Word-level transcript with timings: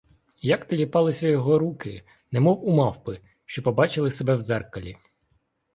Як 0.41 0.65
теліпалися 0.65 1.27
його 1.27 1.59
руки, 1.59 2.03
немов 2.31 2.67
у 2.67 2.71
мавпи, 2.75 3.21
що 3.45 3.63
побачили 3.63 4.11
себе 4.11 4.35
в 4.35 4.41
дзеркалі! 4.41 4.97